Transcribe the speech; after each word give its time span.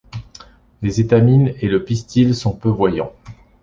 Les 0.81 0.99
étamines 0.99 1.53
et 1.61 1.67
le 1.67 1.83
pistil 1.83 2.33
sont 2.33 2.53
peu 2.53 2.69
voyants. 2.69 3.13